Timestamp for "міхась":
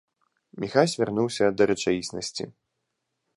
0.63-0.95